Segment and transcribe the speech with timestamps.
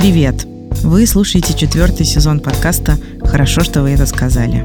[0.00, 0.46] Привет!
[0.82, 4.64] Вы слушаете четвертый сезон подкаста «Хорошо, что вы это сказали»,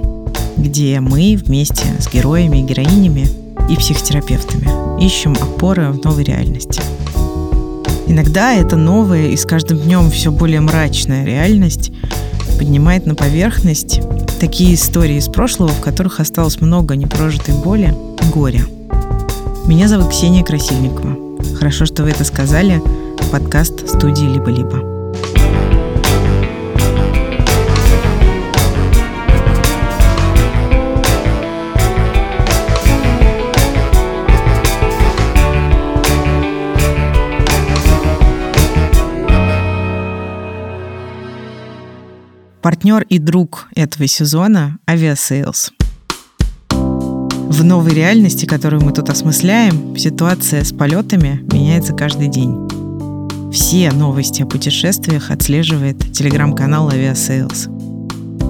[0.56, 3.28] где мы вместе с героями и героинями
[3.70, 6.82] и психотерапевтами ищем опоры в новой реальности.
[8.08, 11.92] Иногда эта новая и с каждым днем все более мрачная реальность
[12.58, 14.00] поднимает на поверхность
[14.40, 17.94] такие истории из прошлого, в которых осталось много непрожитой боли
[18.24, 18.66] и горя.
[19.66, 21.18] Меня зовут Ксения Красильникова.
[21.58, 22.82] Хорошо, что вы это сказали.
[23.34, 24.95] Подкаст студии «Либо-либо».
[42.66, 45.70] Партнер и друг этого сезона– Aviasales.
[46.72, 52.68] В новой реальности, которую мы тут осмысляем, ситуация с полетами меняется каждый день.
[53.52, 57.70] Все новости о путешествиях отслеживает телеграм-канал Aviasales.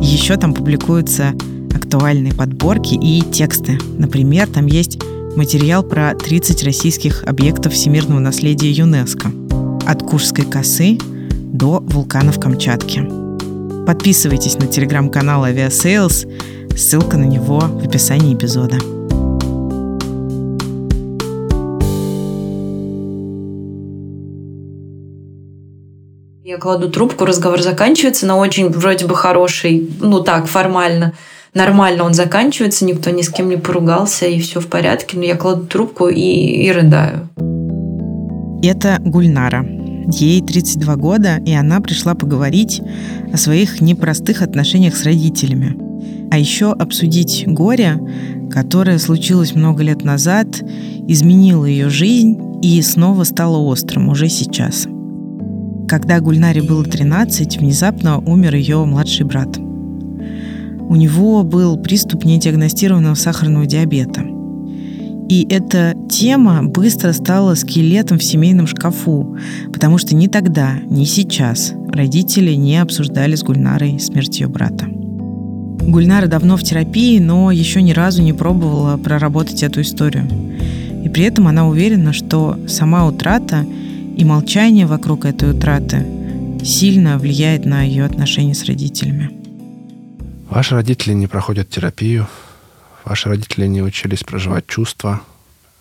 [0.01, 1.33] Еще там публикуются
[1.75, 3.77] актуальные подборки и тексты.
[3.97, 4.97] Например, там есть
[5.35, 9.33] материал про 30 российских объектов всемирного наследия ЮНЕСКо.
[9.85, 10.99] От Куршской косы
[11.51, 13.05] до вулканов Камчатки–
[13.85, 16.27] Подписывайтесь на телеграм-канал Aviasales,
[16.75, 18.77] ссылка на него в описании эпизода.
[26.43, 31.13] Я кладу трубку, разговор заканчивается на очень вроде бы хороший, ну так, формально.
[31.53, 35.17] Нормально он заканчивается, никто ни с кем не поругался, и все в порядке.
[35.17, 37.29] Но я кладу трубку и, и рыдаю.
[38.63, 39.65] Это Гульнара,
[40.07, 42.81] Ей 32 года, и она пришла поговорить
[43.31, 45.77] о своих непростых отношениях с родителями.
[46.31, 47.99] А еще обсудить горе,
[48.51, 50.47] которое случилось много лет назад,
[51.07, 54.87] изменило ее жизнь и снова стало острым уже сейчас.
[55.87, 59.57] Когда Гульнаре было 13, внезапно умер ее младший брат.
[59.57, 64.23] У него был приступ недиагностированного сахарного диабета–
[65.27, 69.37] и эта тема быстро стала скелетом в семейном шкафу,
[69.73, 74.85] потому что ни тогда, ни сейчас родители не обсуждали с Гульнарой смерть ее брата.
[74.87, 80.27] Гульнара давно в терапии, но еще ни разу не пробовала проработать эту историю.
[81.03, 83.65] И при этом она уверена, что сама утрата
[84.17, 86.05] и молчание вокруг этой утраты
[86.63, 89.31] сильно влияет на ее отношения с родителями.
[90.49, 92.27] Ваши родители не проходят терапию,
[93.05, 95.21] ваши родители не учились проживать чувства,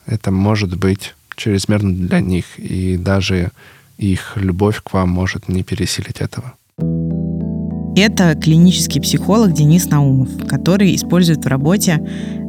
[0.07, 3.51] это может быть чрезмерно для них, и даже
[3.99, 6.55] их любовь к вам может не пересилить этого.
[7.97, 12.05] Это клинический психолог Денис Наумов, который использует в работе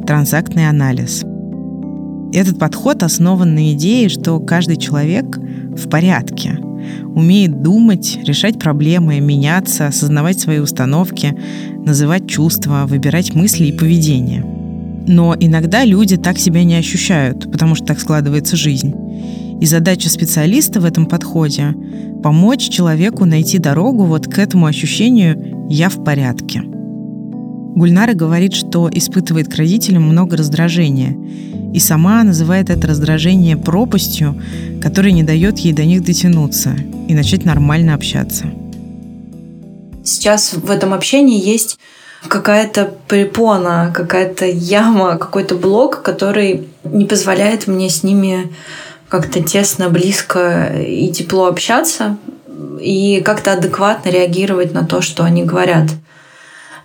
[0.06, 1.24] транзактный анализ.
[2.32, 6.58] Этот подход основан на идее, что каждый человек в порядке,
[7.14, 11.36] умеет думать, решать проблемы, меняться, осознавать свои установки,
[11.84, 14.44] называть чувства, выбирать мысли и поведение–
[15.06, 18.94] но иногда люди так себя не ощущают, потому что так складывается жизнь.
[19.60, 21.74] И задача специалиста в этом подходе–
[22.22, 26.62] помочь человеку найти дорогу вот к этому ощущению «я в порядке».
[27.76, 31.16] Гульнара говорит, что испытывает к родителям много раздражения,
[31.74, 34.40] и сама называет это раздражение пропастью,
[34.82, 36.74] которая не дает ей до них дотянуться
[37.06, 38.46] и начать нормально общаться.
[40.02, 41.78] Сейчас в этом общении есть
[42.28, 48.52] какая-то препона, какая-то яма, какой-то блок, который не позволяет мне с ними
[49.08, 52.16] как-то тесно, близко и тепло общаться
[52.80, 55.90] и как-то адекватно реагировать на то, что они говорят.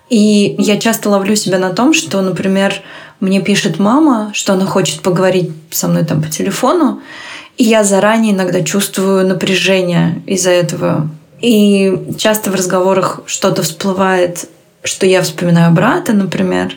[0.08, 2.74] И я часто ловлю себя на том, что, например,
[3.20, 7.00] мне пишет мама, что она хочет поговорить со мной там по телефону,
[7.56, 11.08] и я заранее иногда чувствую напряжение из-за этого.
[11.40, 14.48] И часто в разговорах что-то всплывает
[14.82, 16.74] что я вспоминаю брата, например,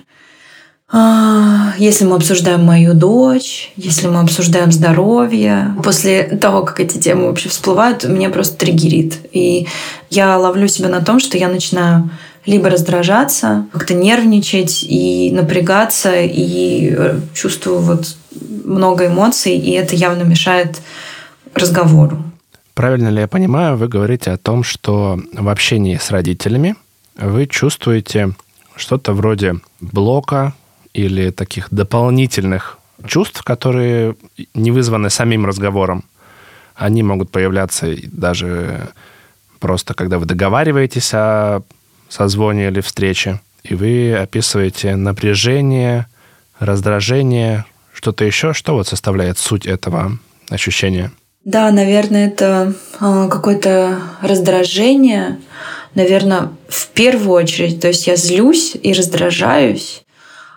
[0.91, 7.27] а, если мы обсуждаем мою дочь, если мы обсуждаем здоровье, после того, как эти темы
[7.27, 9.17] вообще всплывают, меня просто триггерит.
[9.31, 9.67] И
[10.09, 12.09] я ловлю себя на том, что я начинаю
[12.45, 18.15] либо раздражаться, как-то нервничать и напрягаться, и э, чувствую вот
[18.63, 20.79] много эмоций, и это явно мешает
[21.55, 22.23] разговору.
[22.75, 26.75] Правильно ли я понимаю, вы говорите о том, что в общении с родителями
[27.17, 28.35] вы чувствуете
[28.75, 30.53] что-то вроде блока
[30.93, 34.15] или таких дополнительных чувств, которые
[34.53, 36.03] не вызваны самим разговором.
[36.75, 38.89] Они могут появляться даже
[39.59, 41.61] просто, когда вы договариваетесь о
[42.09, 46.07] созвоне или встрече, и вы описываете напряжение,
[46.59, 50.17] раздражение, что-то еще, что вот составляет суть этого
[50.49, 51.11] ощущения?
[51.45, 55.39] Да, наверное, это э, какое-то раздражение,
[55.95, 57.81] наверное, в первую очередь.
[57.81, 60.03] То есть я злюсь и раздражаюсь,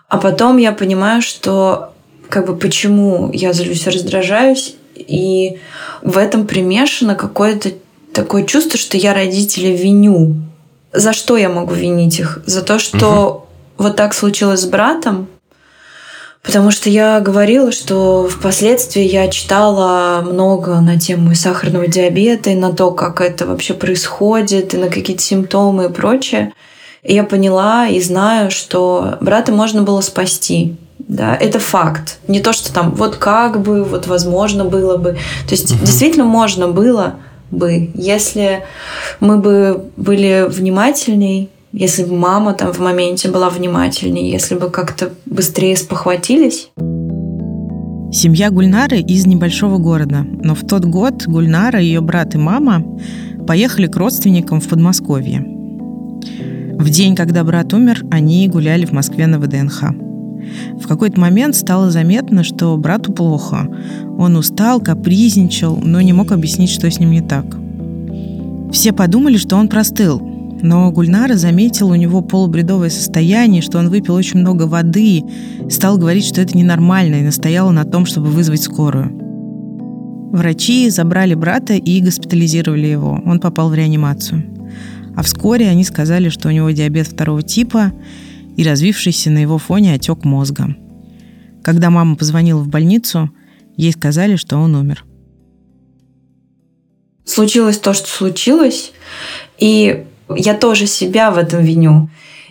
[0.07, 1.93] а потом я понимаю, что
[2.29, 5.57] как бы почему я злюсь и раздражаюсь, и
[6.01, 7.71] в этом примешано какое-то
[8.13, 10.35] такое чувство, что я родителей виню.
[10.91, 12.39] За что я могу винить их?
[12.45, 13.47] За то, что
[13.77, 13.83] угу.
[13.83, 15.27] вот так случилось с братом,
[16.41, 22.71] Потому что я говорила, что впоследствии я читала много на тему сахарного диабета, и на
[22.73, 26.53] то, как это вообще происходит, и на какие-то симптомы и прочее.
[27.03, 30.77] И я поняла и знаю, что брата можно было спасти.
[30.97, 32.19] Да, это факт.
[32.27, 35.13] Не то, что там вот как бы, вот возможно было бы.
[35.47, 35.79] То есть угу.
[35.83, 37.15] действительно можно было
[37.51, 38.63] бы, если
[39.19, 45.11] мы бы были внимательней, если бы мама там в моменте была внимательнее, если бы как-то
[45.25, 46.69] быстрее спохватились.
[48.11, 52.83] Семья Гульнары из небольшого города, но в тот год Гульнара, ее брат и мама
[53.45, 55.45] поехали к родственникам в Подмосковье.
[56.79, 59.83] В день, когда брат умер, они гуляли в Москве на ВДНХ.
[60.81, 63.67] В какой-то момент стало заметно, что брату плохо.
[64.17, 67.45] Он устал, капризничал, но не мог объяснить, что с ним не так.
[68.71, 70.28] Все подумали, что он простыл,
[70.61, 75.23] но Гульнара заметила у него полубредовое состояние, что он выпил очень много воды,
[75.69, 79.11] стал говорить, что это ненормально, и настояла на том, чтобы вызвать скорую.
[80.31, 83.21] Врачи забрали брата и госпитализировали его.
[83.25, 84.43] Он попал в реанимацию.
[85.15, 87.91] А вскоре они сказали, что у него диабет второго типа
[88.55, 90.75] и развившийся на его фоне отек мозга.
[91.63, 93.31] Когда мама позвонила в больницу,
[93.75, 95.03] ей сказали, что он умер.
[97.25, 98.91] Случилось то, что случилось,
[99.57, 100.05] и
[100.35, 102.09] я тоже себя в этом виню.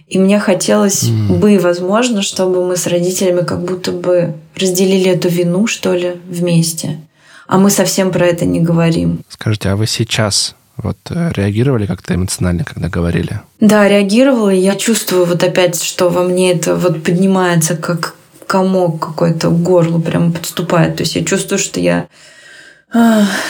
[0.08, 1.38] И мне хотелось mm.
[1.38, 7.00] бы, возможно, чтобы мы с родителями как будто бы разделили эту вину, что ли, вместе.
[7.46, 9.20] А мы совсем про это не говорим.
[9.28, 13.40] Скажите, а вы сейчас вот э, реагировали как-то эмоционально, когда говорили?
[13.60, 14.50] Да, реагировала.
[14.50, 18.14] Я чувствую вот опять, что во мне это вот поднимается как
[18.46, 20.96] комок какой-то к горлу прямо подступает.
[20.96, 22.08] То есть я чувствую, что я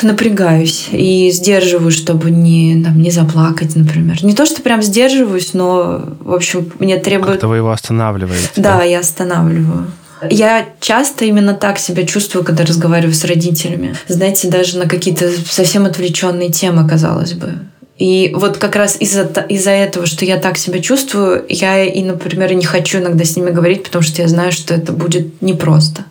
[0.02, 4.25] напрягаюсь и сдерживаю, чтобы не, там, не заплакать, например.
[4.25, 7.32] Не то, что прям сдерживаюсь, но, в общем, мне требует...
[7.32, 8.50] Как-то вы его останавливаете.
[8.56, 9.87] Да, да, я останавливаю.
[10.31, 13.94] Я часто именно так себя чувствую, когда разговариваю с родителями.
[14.08, 17.55] Знаете, даже на какие-то совсем отвлеченные темы, казалось бы.
[17.99, 22.52] И вот как раз из-за из этого, что я так себя чувствую, я и, например,
[22.55, 26.05] не хочу иногда с ними говорить, потому что я знаю, что это будет непросто.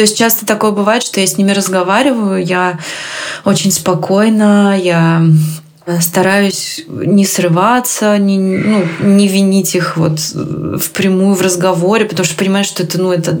[0.00, 2.78] То есть часто такое бывает, что я с ними разговариваю, я
[3.44, 5.22] очень спокойно, я
[6.00, 12.64] стараюсь не срываться, не, ну, не винить их вот впрямую в разговоре, потому что понимаю,
[12.64, 13.40] что это, ну, это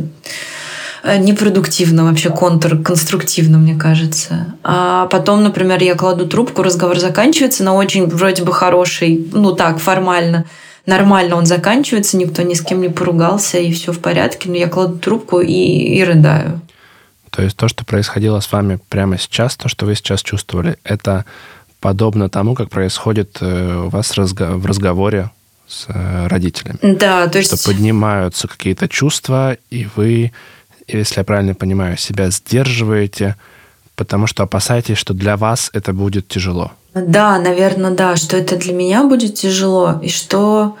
[1.18, 4.54] непродуктивно, вообще контрконструктивно, мне кажется.
[4.62, 9.78] А потом, например, я кладу трубку, разговор заканчивается на очень вроде бы хороший, ну так,
[9.78, 10.44] формально–
[10.86, 14.68] нормально он заканчивается, никто ни с кем не поругался, и все в порядке, но я
[14.68, 16.60] кладу трубку и, и рыдаю.
[17.30, 21.24] То есть то, что происходило с вами прямо сейчас, то, что вы сейчас чувствовали, это
[21.80, 25.30] подобно тому, как происходит э, у вас в разговоре
[25.66, 26.78] с э, родителями.
[26.82, 27.56] Да, то есть...
[27.56, 30.32] Что поднимаются какие-то чувства, и вы,
[30.88, 33.36] если я правильно понимаю, себя сдерживаете,
[34.00, 36.72] потому что опасаетесь, что для вас это будет тяжело.
[36.94, 40.78] Да, наверное, да, что это для меня будет тяжело, и что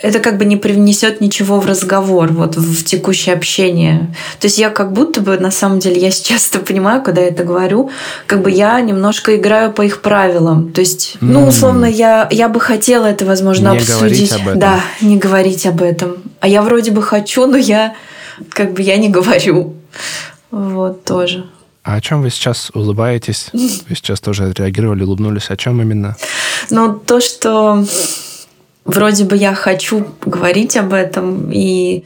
[0.00, 4.14] это как бы не привнесет ничего в разговор, вот в текущее общение.
[4.38, 7.26] То есть я как будто бы, на самом деле, я сейчас это понимаю, когда я
[7.26, 7.90] это говорю,
[8.28, 10.70] как бы я немножко играю по их правилам.
[10.70, 11.26] То есть, mm.
[11.26, 14.30] ну, условно, я, я бы хотела это, возможно, не обсудить.
[14.30, 14.58] Об этом.
[14.60, 16.18] Да, не говорить об этом.
[16.38, 17.94] А я вроде бы хочу, но я
[18.50, 19.74] как бы я не говорю.
[20.52, 21.46] Вот тоже.
[21.82, 23.50] А о чем вы сейчас улыбаетесь?
[23.52, 25.50] Вы сейчас тоже реагировали, улыбнулись.
[25.50, 26.16] О чем именно?
[26.68, 27.84] Ну, то, что
[28.84, 32.04] вроде бы я хочу говорить об этом, и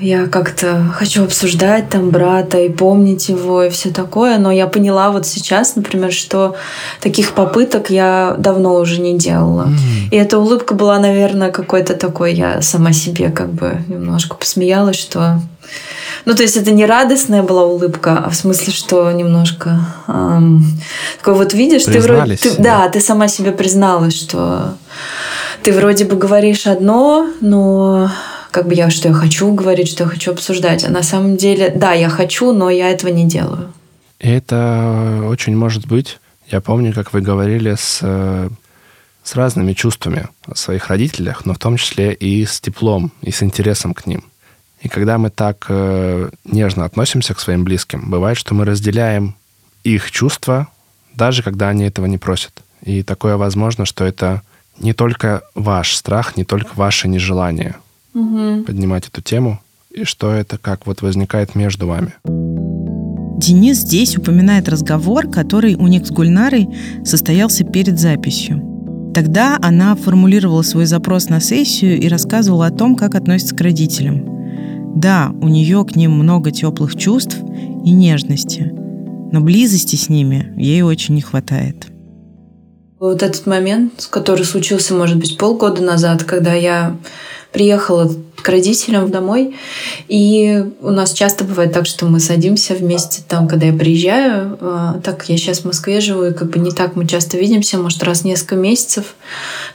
[0.00, 5.10] я как-то хочу обсуждать там брата и помнить его и все такое, но я поняла
[5.10, 6.54] вот сейчас, например, что
[7.00, 9.64] таких попыток я давно уже не делала.
[9.64, 10.10] Mm.
[10.12, 15.40] И эта улыбка была, наверное, какой-то такой, я сама себе как бы немножко посмеялась, что
[16.24, 20.64] ну, то есть это не радостная была улыбка, а в смысле, что немножко эм,
[21.18, 24.74] такой вот видишь, ты вроде, ты, да, ты сама себе призналась, что
[25.62, 28.10] ты вроде бы говоришь одно, но
[28.50, 31.70] как бы я что я хочу говорить, что я хочу обсуждать, а на самом деле,
[31.74, 33.72] да, я хочу, но я этого не делаю.
[34.18, 36.18] Это очень может быть.
[36.50, 38.02] Я помню, как вы говорили с
[39.28, 43.42] с разными чувствами о своих родителях, но в том числе и с теплом, и с
[43.42, 44.24] интересом к ним.
[44.80, 49.36] И когда мы так э, нежно относимся к своим близким, бывает, что мы разделяем
[49.84, 50.68] их чувства,
[51.14, 52.62] даже когда они этого не просят.
[52.82, 54.40] И такое возможно, что это
[54.78, 57.76] не только ваш страх, не только ваше нежелание
[58.18, 58.64] угу.
[58.64, 59.60] поднимать эту тему,
[59.90, 62.14] и что это как вот возникает между вами.
[63.38, 66.68] Денис здесь упоминает разговор, который у них с Гульнарой
[67.04, 68.62] состоялся перед записью.
[69.14, 74.38] Тогда она формулировала свой запрос на сессию и рассказывала о том, как относится к родителям.
[74.96, 77.36] Да, у нее к ним много теплых чувств
[77.84, 78.72] и нежности,
[79.32, 81.86] но близости с ними ей очень не хватает.
[82.98, 86.96] Вот этот момент, который случился, может быть, полгода назад, когда я
[87.52, 88.10] приехала
[88.42, 89.56] к родителям домой.
[90.06, 94.56] И у нас часто бывает так, что мы садимся вместе там, когда я приезжаю.
[94.60, 97.78] А, так я сейчас в Москве живу, и как бы не так мы часто видимся,
[97.78, 99.14] может, раз в несколько месяцев,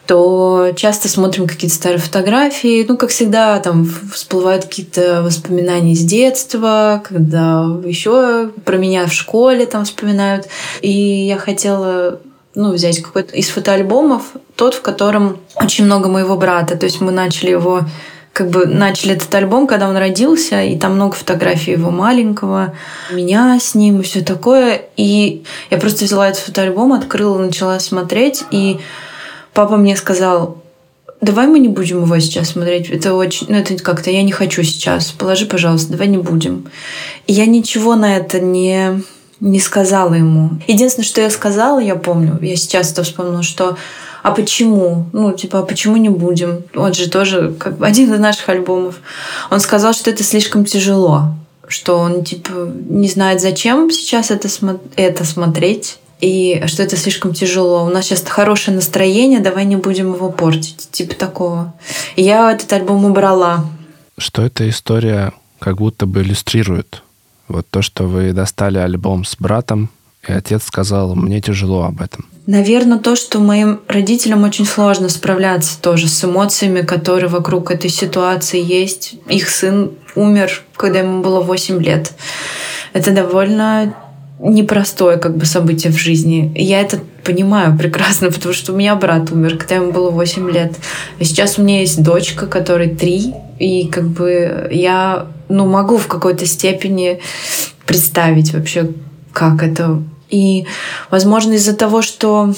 [0.06, 2.86] то часто смотрим какие-то старые фотографии.
[2.88, 9.66] Ну, как всегда, там всплывают какие-то воспоминания из детства, когда еще про меня в школе
[9.66, 10.48] там вспоминают.
[10.82, 12.20] И я хотела
[12.56, 16.78] ну, взять какой-то из фотоальбомов, тот, в котором очень много моего брата.
[16.78, 17.82] То есть мы начали его
[18.34, 22.74] как бы начали этот альбом, когда он родился, и там много фотографий его маленького,
[23.12, 24.82] меня с ним и все такое.
[24.98, 28.80] И я просто взяла этот фотоальбом, открыла, начала смотреть, и
[29.54, 30.58] папа мне сказал,
[31.22, 32.90] давай мы не будем его сейчас смотреть.
[32.90, 35.12] Это очень, ну это как-то я не хочу сейчас.
[35.12, 36.66] Положи, пожалуйста, давай не будем.
[37.28, 39.04] И я ничего на это не
[39.44, 40.52] не сказала ему.
[40.68, 43.78] Единственное, что я сказала, я помню, я сейчас это вспомнила, что
[44.24, 45.06] а почему?
[45.12, 46.64] Ну, типа, а почему не будем?
[46.76, 49.02] Он же тоже как один из наших альбомов.
[49.52, 51.36] Он сказал, что это слишком тяжело,
[51.68, 57.34] что он, типа, не знает, зачем сейчас это, смо- это смотреть, и что это слишком
[57.34, 57.84] тяжело.
[57.84, 60.88] У нас сейчас хорошее настроение, давай не будем его портить.
[60.90, 61.74] Типа такого.
[62.16, 63.66] И я этот альбом убрала.
[64.18, 67.04] Что эта история как будто бы иллюстрирует?
[67.48, 69.90] Вот то, что вы достали альбом с братом,
[70.28, 72.26] и отец сказал, мне тяжело об этом.
[72.46, 78.62] Наверное, то, что моим родителям очень сложно справляться тоже с эмоциями, которые вокруг этой ситуации
[78.62, 79.16] есть.
[79.30, 82.14] Их сын умер, когда ему было 8 лет.
[82.94, 83.94] Это довольно
[84.40, 86.52] непростое как бы событие в жизни.
[86.56, 90.74] Я это понимаю прекрасно, потому что у меня брат умер, когда ему было 8 лет.
[91.20, 96.08] И сейчас у меня есть дочка, которой 3, и как бы я ну, могу в
[96.08, 97.20] какой-то степени
[97.86, 98.92] представить вообще,
[99.32, 100.02] как это.
[100.30, 100.66] И,
[101.12, 102.54] возможно, из-за того, что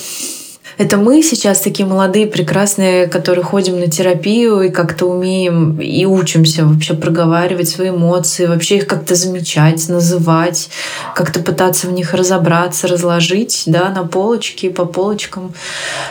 [0.77, 6.65] это мы сейчас такие молодые, прекрасные, которые ходим на терапию и как-то умеем и учимся
[6.65, 10.69] вообще проговаривать свои эмоции, вообще их как-то замечать, называть,
[11.15, 15.53] как-то пытаться в них разобраться, разложить да, на полочки, по полочкам,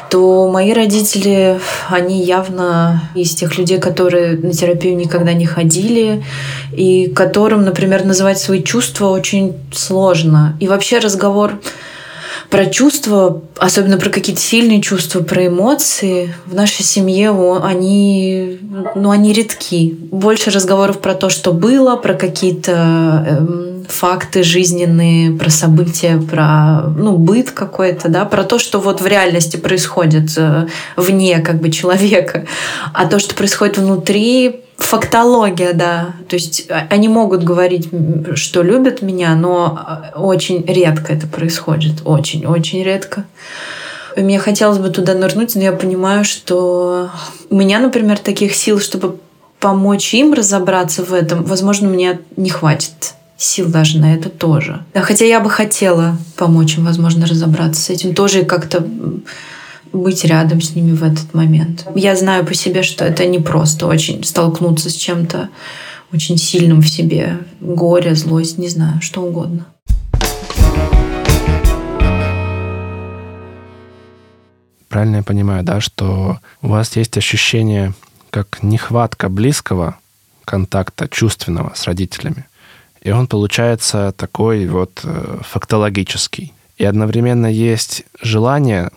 [0.08, 6.24] то мои родители, они явно из тех людей, которые на терапию никогда не ходили,
[6.72, 10.56] и которым, например, называть свои чувства очень сложно.
[10.60, 11.52] И вообще разговор
[12.54, 17.30] про чувства, особенно про какие-то сильные чувства, про эмоции в нашей семье
[17.64, 18.60] они,
[18.94, 19.98] ну, они редки.
[20.12, 27.16] Больше разговоров про то, что было, про какие-то эм, факты жизненные, про события, про ну,
[27.16, 32.46] быт какой-то, да, про то, что вот в реальности происходит э, вне как бы человека.
[32.92, 34.63] А то, что происходит внутри,
[34.94, 36.14] Фактология, да.
[36.28, 37.88] То есть а, они могут говорить,
[38.34, 42.02] что любят меня, но а, очень редко это происходит.
[42.04, 43.24] Очень-очень редко.
[44.16, 47.10] Мне хотелось бы туда нырнуть, но я понимаю, что
[47.50, 49.18] у меня, например, таких сил, чтобы
[49.58, 54.84] помочь им разобраться в этом, возможно, мне не хватит сил даже на это тоже.
[54.94, 58.86] Хотя я бы хотела помочь им, возможно, разобраться с этим тоже и как-то
[59.94, 61.86] быть рядом с ними в этот момент.
[61.94, 65.48] Я знаю по себе, что это не просто очень столкнуться с чем-то
[66.12, 67.38] очень сильным в себе.
[67.60, 69.66] Горе, злость, не знаю, что угодно.
[74.88, 77.94] Правильно я понимаю, да, что у вас есть ощущение
[78.30, 79.96] как нехватка близкого
[80.44, 82.46] контакта чувственного с родителями.
[83.02, 86.52] И он получается такой вот э, фактологический.
[86.78, 88.90] И одновременно есть желание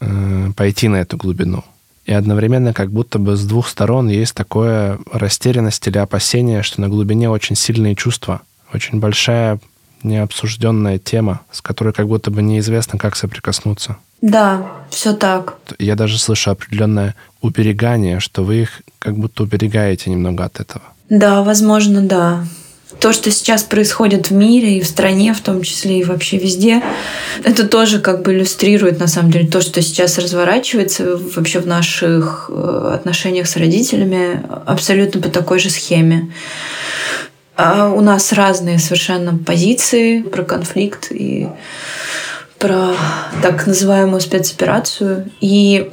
[0.00, 1.62] Э, пойти на эту глубину.
[2.06, 6.88] И одновременно как будто бы с двух сторон есть такое растерянность или опасение, что на
[6.88, 8.40] глубине очень сильные чувства,
[8.72, 9.60] очень большая
[10.02, 13.98] необсужденная тема, с которой как будто бы неизвестно, как соприкоснуться.
[14.22, 15.58] Да, все так.
[15.78, 20.84] Я даже слышу определенное уберегание, что вы их как будто уберегаете немного от этого.
[21.10, 22.44] Да, возможно, да
[22.98, 26.82] то, что сейчас происходит в мире и в стране, в том числе и вообще везде,
[27.44, 32.50] это тоже как бы иллюстрирует, на самом деле, то, что сейчас разворачивается вообще в наших
[32.52, 36.32] э, отношениях с родителями абсолютно по такой же схеме.
[37.56, 41.48] А у нас разные совершенно позиции про конфликт и
[42.60, 42.92] про
[43.42, 45.30] так называемую спецоперацию.
[45.40, 45.90] И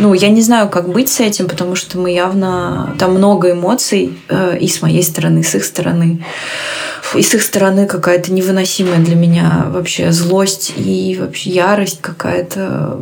[0.00, 2.94] ну, я не знаю, как быть с этим, потому что мы явно...
[2.98, 6.24] Там много эмоций э, и с моей стороны, и с их стороны.
[7.14, 12.98] И с их стороны какая-то невыносимая для меня вообще злость и вообще ярость какая-то,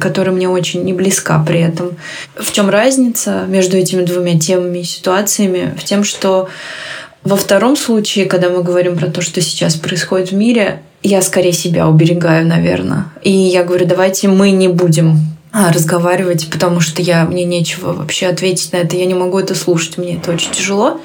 [0.00, 1.96] которая мне очень не близка при этом.
[2.36, 5.74] В чем разница между этими двумя темами и ситуациями?
[5.78, 6.48] В том, что
[7.22, 11.52] во втором случае, когда мы говорим про то, что сейчас происходит в мире, я скорее
[11.52, 13.06] себя уберегаю, наверное.
[13.22, 15.18] И я говорю, давайте мы не будем
[15.52, 18.96] а, разговаривать, потому что я, мне нечего вообще ответить на это.
[18.96, 21.00] Я не могу это слушать, мне это очень тяжело.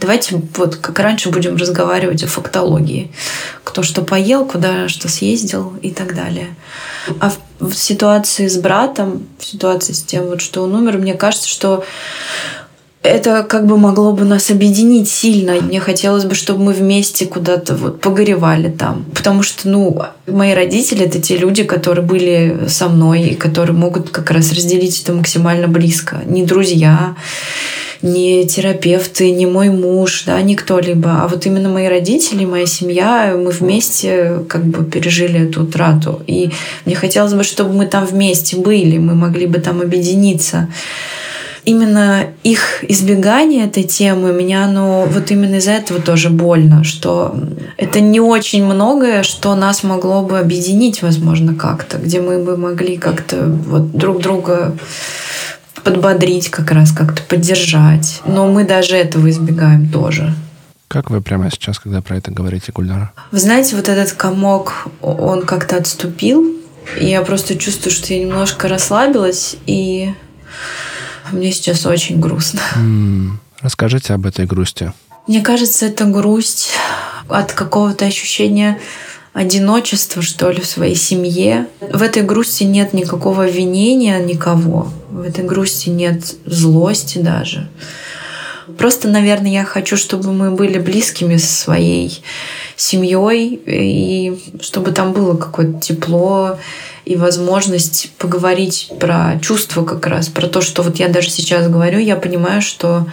[0.00, 3.12] Давайте вот как раньше будем разговаривать о фактологии.
[3.62, 6.56] Кто что поел, куда что съездил и так далее.
[7.20, 11.14] А в, в ситуации с братом, в ситуации с тем, вот, что он умер, мне
[11.14, 11.84] кажется, что
[13.02, 15.54] это как бы могло бы нас объединить сильно.
[15.60, 19.04] Мне хотелось бы, чтобы мы вместе куда-то вот погоревали там.
[19.14, 24.10] Потому что, ну, мои родители— это те люди, которые были со мной, и которые могут
[24.10, 26.20] как раз разделить это максимально близко.
[26.26, 27.16] Не друзья,
[28.02, 33.34] не терапевты, не мой муж, да, не кто-либо, а вот именно мои родители, моя семья,
[33.36, 36.22] мы вместе как бы пережили эту утрату.
[36.28, 36.50] И
[36.84, 40.68] мне хотелось бы, чтобы мы там вместе были, мы могли бы там объединиться
[41.64, 47.34] именно их избегание этой темы меня, ну, вот именно из-за этого тоже больно, что
[47.76, 52.96] это не очень многое, что нас могло бы объединить, возможно, как-то, где мы бы могли
[52.96, 54.76] как-то вот друг друга
[55.84, 58.22] подбодрить как раз, как-то поддержать.
[58.26, 60.34] Но мы даже этого избегаем тоже.
[60.88, 63.12] Как вы прямо сейчас, когда про это говорите, Гульнара?
[63.30, 66.46] Вы знаете, вот этот комок, он как-то отступил.
[67.00, 70.12] И я просто чувствую, что я немножко расслабилась, и
[71.32, 72.60] мне сейчас очень грустно.
[72.76, 74.92] М-м, расскажите об этой грусти.
[75.26, 76.70] Мне кажется, это грусть
[77.28, 78.80] от какого-то ощущения
[79.32, 81.66] одиночества, что ли, в своей семье.
[81.80, 84.92] В этой грусти нет никакого винения никого.
[85.10, 87.68] В этой грусти нет злости даже.
[88.78, 92.22] Просто, наверное, я хочу, чтобы мы были близкими со своей
[92.76, 96.58] семьей, и чтобы там было какое-то тепло,
[97.04, 101.98] и возможность поговорить про чувства как раз, про то, что вот я даже сейчас говорю,
[101.98, 103.06] я понимаю, что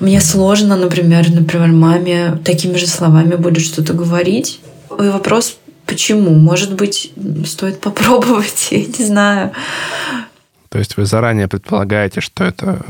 [0.00, 4.60] мне сложно, например, например, маме такими же словами будет что-то говорить.
[4.98, 6.30] И вопрос, почему?
[6.30, 7.12] Может быть,
[7.46, 9.52] стоит попробовать, я не знаю.
[10.70, 12.84] То есть вы заранее предполагаете, что это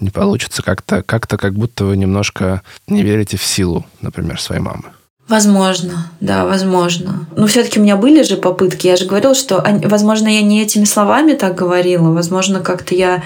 [0.00, 4.84] не получится как-то, как-то как будто вы немножко не верите в силу, например, своей мамы.
[5.28, 7.26] Возможно, да, возможно.
[7.34, 8.86] Но все-таки у меня были же попытки.
[8.86, 12.10] Я же говорила, что, возможно, я не этими словами так говорила.
[12.10, 13.22] Возможно, как-то я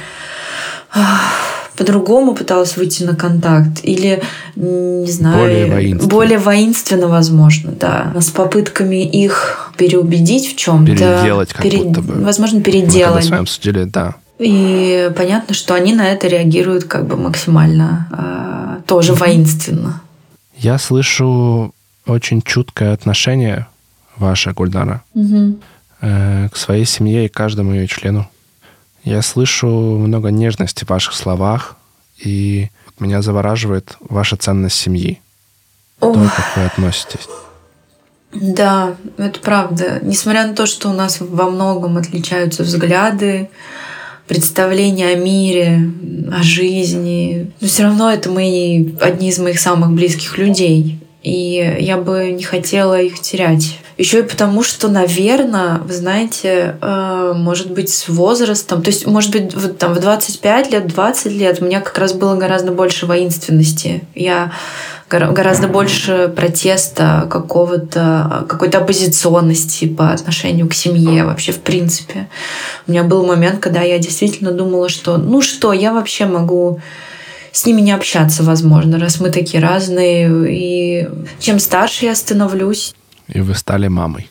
[1.77, 3.81] по-другому пыталась выйти на контакт.
[3.83, 4.23] Или,
[4.55, 5.39] не знаю...
[5.39, 6.11] Более воинственно.
[6.11, 8.13] Более воинственно, возможно, да.
[8.21, 10.93] С попытками их переубедить в чем-то.
[10.93, 11.83] Переделать как Перед...
[11.83, 12.15] будто бы.
[12.23, 13.17] Возможно, переделать.
[13.17, 14.15] Мы с вами обсудили, да.
[14.39, 20.01] И понятно, что они на это реагируют как бы максимально э, тоже воинственно.
[20.57, 21.73] Я слышу
[22.09, 23.67] очень чуткое отношение
[24.17, 25.59] ваше, Гульдара, угу.
[26.01, 28.29] э, к своей семье и каждому ее члену.
[29.05, 31.77] Я слышу много нежности в ваших словах,
[32.19, 32.69] и
[32.99, 35.21] меня завораживает ваша ценность семьи.
[36.01, 36.15] Ох.
[36.15, 37.29] То, как вы относитесь.
[38.35, 40.01] Да, это правда.
[40.03, 43.49] Несмотря на то, что у нас во многом отличаются взгляды,
[44.27, 45.91] представления о мире,
[46.31, 51.99] о жизни, но все равно это мои, одни из моих самых близких людей и я
[51.99, 53.79] бы не хотела их терять.
[53.99, 59.33] Еще и потому, что, наверное, вы знаете, э, может быть, с возрастом, то есть, может
[59.33, 63.07] быть, вот, там, в 25 лет, 20 лет у меня как раз было гораздо больше
[63.07, 64.05] воинственности.
[64.15, 64.53] Я
[65.11, 72.29] гораздо больше протеста, какого-то, какой-то оппозиционности по отношению к семье вообще в принципе.
[72.87, 76.81] У меня был момент, когда я действительно думала, что ну что, я вообще могу
[77.53, 80.31] с ними не общаться, возможно, раз мы такие разные.
[80.49, 81.09] И
[81.39, 82.95] чем старше я становлюсь...
[83.29, 84.29] И вы стали мамой.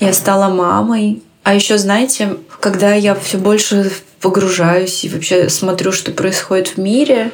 [0.00, 1.22] Я стала мамой.
[1.42, 7.32] А еще, знаете, когда я все больше погружаюсь и вообще смотрю, что происходит в мире,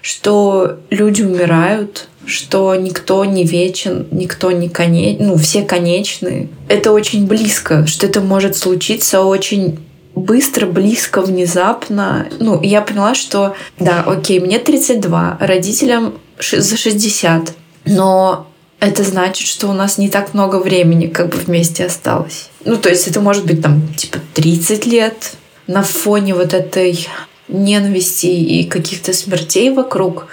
[0.00, 6.48] что люди умирают, что никто не вечен, никто не конечен, ну, все конечны.
[6.68, 9.78] Это очень близко, что это может случиться очень
[10.14, 12.28] быстро, близко, внезапно.
[12.38, 17.54] Ну, я поняла, что да, окей, мне 32, родителям за 60,
[17.86, 18.46] но
[18.80, 22.50] это значит, что у нас не так много времени как бы вместе осталось.
[22.64, 25.32] Ну, то есть это может быть там типа 30 лет
[25.66, 27.06] на фоне вот этой
[27.48, 30.26] ненависти и каких-то смертей вокруг.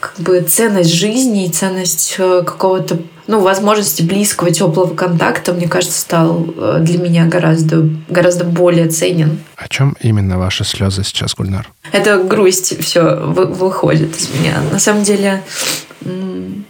[0.00, 6.00] Как бы ценность жизни и ценность э, какого-то ну, возможности близкого, теплого контакта, мне кажется,
[6.00, 9.38] стал э, для меня гораздо, гораздо более ценен.
[9.56, 11.70] О чем именно ваши слезы сейчас, Гульнар?
[11.92, 14.60] Это грусть все выходит из меня.
[14.72, 15.42] На самом деле...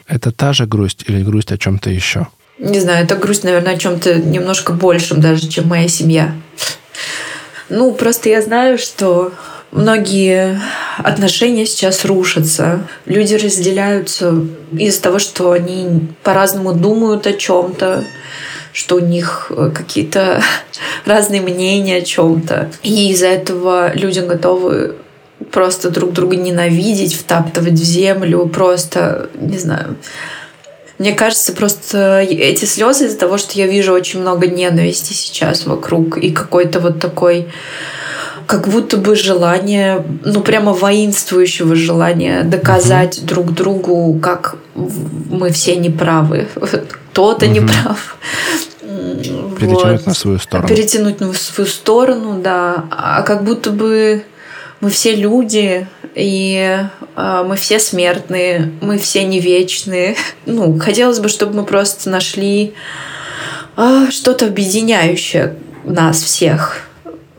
[0.06, 2.26] Это та же грусть или грусть о чем-то еще?
[2.58, 6.34] Не знаю, это грусть, наверное, о чем-то немножко большем даже, чем моя семья.
[7.70, 9.32] Ну, просто я знаю, что
[9.72, 10.60] Многие
[10.98, 12.86] отношения сейчас рушатся.
[13.06, 18.04] Люди разделяются из-за того, что они по-разному думают о чем-то,
[18.72, 20.42] что у них э, какие-то
[21.04, 22.70] разные мнения о чем-то.
[22.82, 24.96] И из-за этого люди готовы
[25.52, 29.96] просто друг друга ненавидеть, втаптывать в землю, просто, не знаю.
[30.98, 36.18] Мне кажется, просто эти слезы из-за того, что я вижу очень много ненависти сейчас вокруг
[36.18, 37.48] и какой-то вот такой
[38.50, 43.26] как будто бы желание, ну прямо воинствующего желания доказать угу.
[43.26, 46.48] друг другу, как мы все неправы,
[47.12, 47.54] кто-то угу.
[47.54, 48.16] неправ.
[49.56, 50.06] Перетянуть вот.
[50.06, 50.68] на свою сторону.
[50.68, 52.86] Перетянуть на свою сторону, да.
[52.90, 54.24] А как будто бы
[54.80, 55.86] мы все люди,
[56.16, 56.76] и
[57.16, 60.16] э, мы все смертные, мы все не вечные.
[60.44, 62.74] Ну, хотелось бы, чтобы мы просто нашли
[63.76, 66.89] э, что-то объединяющее нас всех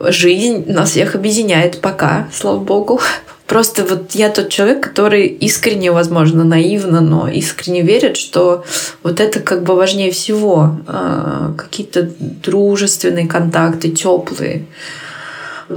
[0.08, 3.00] жизнь нас всех объединяет пока, слава богу.
[3.46, 8.64] Просто вот я тот человек, который искренне, возможно, наивно, но искренне верит, что
[9.02, 10.78] вот это как бы важнее всего.
[10.86, 14.64] А, какие-то дружественные контакты, теплые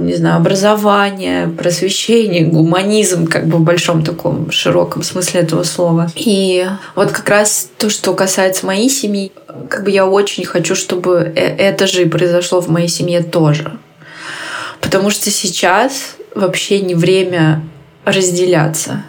[0.00, 6.10] не знаю, образование, просвещение, гуманизм, как бы в большом таком широком смысле этого слова.
[6.14, 9.32] И вот как раз то, что касается моей семьи,
[9.68, 13.78] как бы я очень хочу, чтобы э, это же и произошло в моей семье тоже.
[14.86, 17.64] Потому что сейчас вообще не время
[18.04, 19.02] разделяться.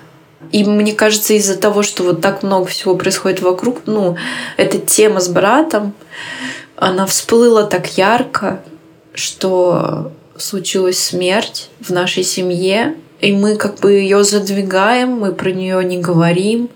[0.52, 4.18] И мне кажется, из-за того, что вот так много всего происходит вокруг, ну,
[4.58, 5.94] эта тема с братом,
[6.78, 8.64] она всплыла так ярко,
[9.14, 15.86] что случилась смерть в нашей семье, и мы как бы ее задвигаем, мы про нее
[15.86, 16.72] не говорим,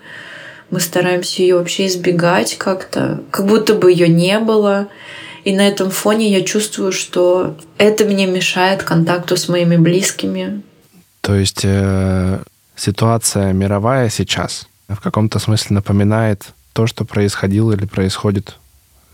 [0.70, 4.90] мы стараемся ее вообще избегать как-то, как будто бы ее не было.
[5.44, 10.62] И на этом фоне я чувствую, что это мне мешает контакту с моими близкими.
[11.22, 12.40] То есть э,
[12.76, 18.58] ситуация мировая сейчас в каком-то смысле напоминает то, что происходило или происходит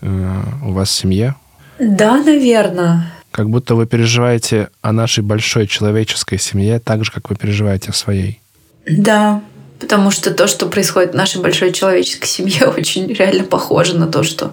[0.00, 1.34] э, у вас в семье?
[1.78, 3.12] Да, наверное.
[3.30, 7.94] Как будто вы переживаете о нашей большой человеческой семье так же, как вы переживаете о
[7.94, 8.40] своей.
[8.88, 9.42] Да,
[9.78, 14.22] Потому что то, что происходит в нашей большой человеческой семье, очень реально похоже на то,
[14.22, 14.52] что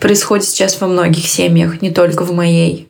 [0.00, 2.88] происходит сейчас во многих семьях, не только в моей.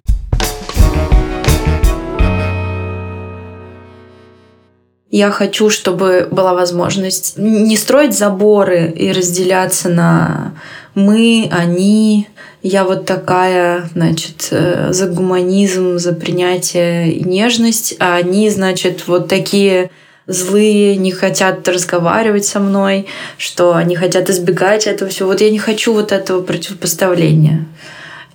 [5.11, 10.55] Я хочу, чтобы была возможность не строить заборы и разделяться на
[10.95, 12.29] мы, они,
[12.63, 19.29] я вот такая, значит, э, за гуманизм, за принятие и нежность, а они, значит, вот
[19.29, 19.91] такие
[20.27, 23.07] злые, не хотят разговаривать со мной,
[23.39, 25.29] что они хотят избегать этого всего.
[25.29, 27.67] Вот я не хочу вот этого противопоставления.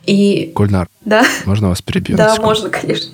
[0.05, 0.51] И...
[0.55, 1.25] Гульнар, да?
[1.45, 2.15] можно вас перебью?
[2.17, 3.11] Да, можно, конечно.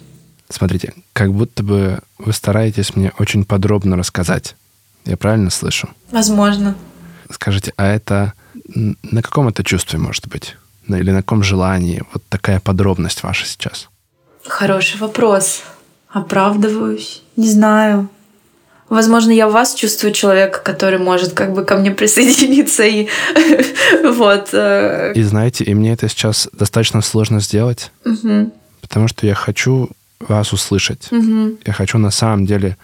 [0.50, 4.56] Смотрите, как будто бы вы стараетесь мне очень подробно рассказать.
[5.06, 5.90] Я правильно слышу?
[6.12, 6.76] Возможно.
[7.32, 8.34] Скажите, а это
[8.76, 10.56] на каком это чувстве может быть?
[10.88, 12.04] Или на каком желании?
[12.14, 13.90] Вот такая подробность ваша сейчас.
[14.46, 15.64] Хороший вопрос.
[16.10, 17.24] Оправдываюсь.
[17.36, 18.10] Не знаю.
[18.90, 23.08] Возможно, я в вас чувствую человека, который может как бы ко мне присоединиться и
[24.04, 24.50] вот.
[24.54, 25.14] Э.
[25.16, 27.92] И знаете, и мне это сейчас достаточно сложно сделать,
[28.82, 31.10] потому что я хочу вас услышать.
[31.66, 32.78] Я хочу на самом деле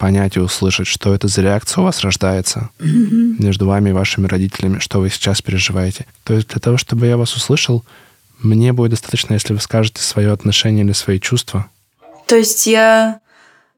[0.00, 4.78] понять и услышать, что это за реакция у вас рождается между вами и вашими родителями,
[4.78, 6.06] что вы сейчас переживаете.
[6.24, 7.84] То есть для того, чтобы я вас услышал,
[8.38, 11.66] мне будет достаточно, если вы скажете свое отношение или свои чувства.
[12.26, 13.20] То есть я,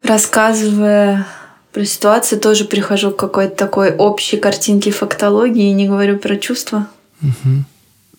[0.03, 1.27] рассказывая
[1.73, 6.89] про ситуацию тоже прихожу к какой-то такой общей картинке фактологии и не говорю про чувства.
[7.23, 7.65] Угу.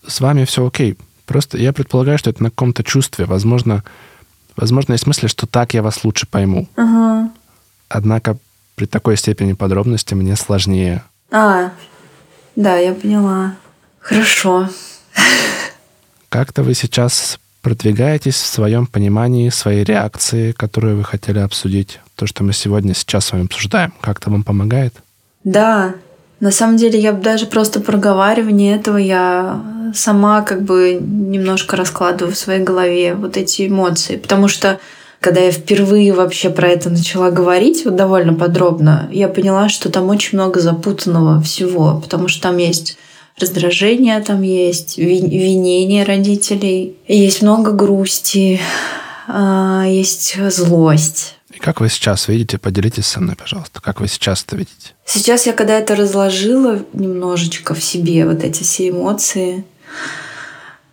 [0.07, 0.97] С вами все окей.
[1.25, 3.25] Просто я предполагаю, что это на каком-то чувстве.
[3.25, 3.83] Возможно,
[4.55, 6.67] возможно, есть мысли, что так я вас лучше пойму.
[6.75, 7.31] Ага.
[7.89, 8.37] Однако
[8.75, 11.03] при такой степени подробности мне сложнее.
[11.31, 11.71] А,
[12.55, 13.55] да, я поняла.
[13.99, 14.69] Хорошо.
[16.29, 21.99] Как-то вы сейчас продвигаетесь в своем понимании своей реакции, которую вы хотели обсудить?
[22.15, 24.93] То, что мы сегодня сейчас с вами обсуждаем, как-то вам помогает?
[25.43, 25.95] Да,
[26.39, 29.63] на самом деле я даже просто проговаривание этого я
[29.95, 34.79] сама как бы немножко раскладываю в своей голове вот эти эмоции, потому что
[35.21, 40.09] когда я впервые вообще про это начала говорить вот довольно подробно, я поняла, что там
[40.09, 42.97] очень много запутанного всего, потому что там есть
[43.39, 48.59] раздражение, там есть винение родителей, есть много грусти,
[49.27, 51.35] а, есть злость.
[51.53, 52.57] И как вы сейчас видите?
[52.57, 53.81] Поделитесь со мной, пожалуйста.
[53.81, 54.93] Как вы сейчас это видите?
[55.05, 59.63] Сейчас я когда это разложила немножечко в себе, вот эти все эмоции,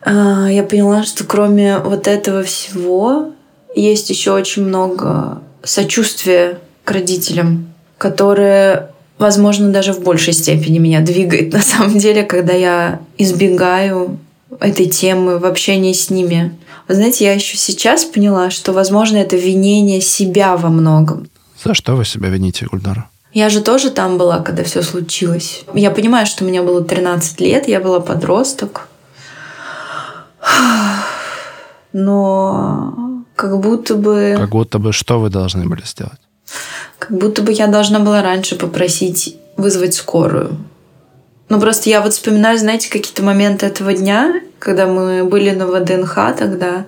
[0.02, 3.32] а, я поняла, что кроме вот этого всего
[3.74, 8.89] есть еще очень много сочувствия к родителям, которые,
[9.20, 14.18] возможно, даже в большей степени меня двигает на самом деле, когда я избегаю
[14.58, 16.58] этой темы в общении с ними.
[16.88, 21.28] Вы знаете, я еще сейчас поняла, что, возможно, это винение себя во многом.
[21.62, 23.08] За что вы себя вините, Гульнара?
[23.32, 25.62] Я же тоже там была, когда все случилось.
[25.74, 28.88] Я понимаю, что мне было 13 лет, я была подросток.
[31.92, 34.34] Но как будто бы...
[34.36, 36.18] Как будто бы что вы должны были сделать?
[36.98, 40.56] Как будто бы я должна была раньше попросить вызвать скорую.
[41.48, 46.14] Ну, просто я вот вспоминаю, знаете, какие-то моменты этого дня, когда мы были на ВДНХ
[46.38, 46.86] тогда.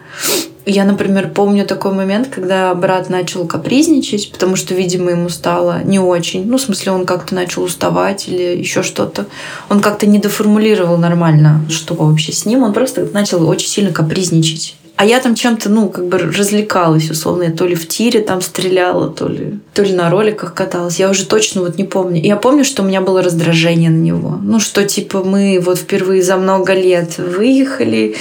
[0.64, 5.98] Я, например, помню такой момент, когда брат начал капризничать, потому что, видимо, ему стало не
[5.98, 6.46] очень.
[6.46, 9.26] Ну, в смысле, он как-то начал уставать или еще что-то.
[9.68, 12.62] Он как-то не доформулировал нормально, что вообще с ним.
[12.62, 14.76] Он просто начал очень сильно капризничать.
[14.96, 17.44] А я там чем-то, ну, как бы развлекалась, условно.
[17.44, 21.00] Я то ли в тире там стреляла, то ли, то ли на роликах каталась.
[21.00, 22.20] Я уже точно вот не помню.
[22.22, 24.38] Я помню, что у меня было раздражение на него.
[24.40, 28.16] Ну, что типа мы вот впервые за много лет выехали,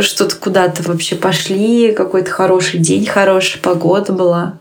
[0.00, 4.54] что-то куда-то вообще пошли, какой-то хороший день, хорошая погода была.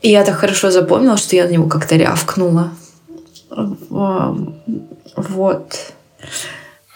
[0.00, 2.70] И я так хорошо запомнила, что я на него как-то рявкнула.
[5.16, 5.92] Вот.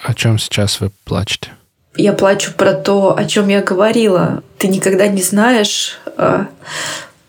[0.03, 1.51] О чем сейчас вы плачете?
[1.97, 4.43] Я плачу про то, о чем я говорила.
[4.59, 6.49] Ты никогда не знаешь, а,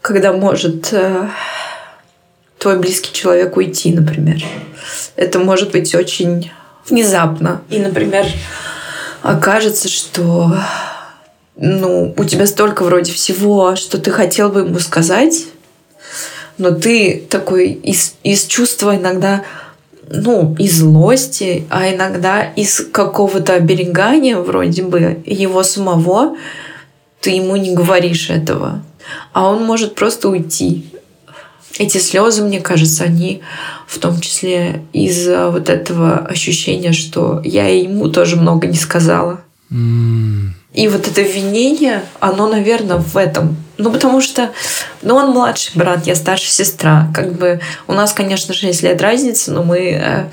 [0.02, 1.30] когда может э,
[2.58, 4.42] твой близкий человек уйти, например.
[5.16, 6.52] Это может быть очень
[6.88, 7.62] внезапно.
[7.70, 8.26] И, например,
[9.22, 10.56] окажется, что
[11.56, 15.46] ну, у тебя столько вроде всего, что ты хотел бы ему сказать,
[16.58, 19.44] но ты такой из, из чувства иногда
[20.10, 26.38] ну, из злости, а иногда из какого-то оберегания вроде бы его самого,
[27.22, 28.84] ты ему не говоришь этого.
[29.34, 30.86] А он может просто уйти.
[31.78, 33.42] Эти слезы, мне кажется, они
[33.86, 39.42] в том числе из-за вот этого ощущения, что я ему тоже много не сказала.
[39.70, 40.37] Mm.
[40.78, 43.58] И вот это винение, оно, наверное, в этом.
[43.80, 44.52] Ну, потому что,
[45.02, 47.12] ну, он младший брат, я старшая сестра.
[47.16, 50.26] Как бы у нас, конечно, 6 лет разницы, но мы э,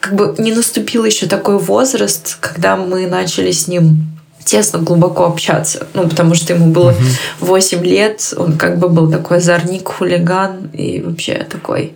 [0.00, 4.08] как бы не наступил еще такой возраст, когда мы начали с ним
[4.44, 5.86] тесно, глубоко общаться.
[5.94, 7.52] Ну, потому что ему было угу.
[7.54, 11.94] 8 лет, он как бы был такой озорник, хулиган и вообще такой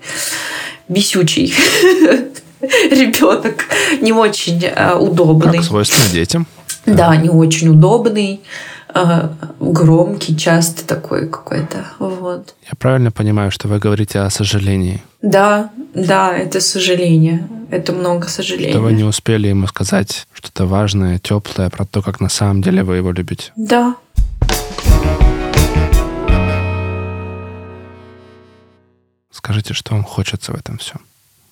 [0.87, 1.53] бесючий
[2.61, 3.65] ребенок,
[4.01, 5.59] не очень э, удобный.
[5.59, 6.47] Как свойственно детям.
[6.87, 8.41] Да, не очень удобный,
[8.89, 11.85] а, громкий, часто такой какой-то.
[11.99, 12.55] Вот.
[12.65, 15.03] Я правильно понимаю, что вы говорите о сожалении?
[15.23, 17.47] Да, да, это сожаление.
[17.71, 18.73] Это много сожаления.
[18.73, 22.83] Что вы не успели ему сказать что-то важное, теплое про то, как на самом деле
[22.83, 23.53] вы его любите.
[23.57, 23.97] Да.
[29.31, 31.01] Скажите, что вам хочется в этом всем?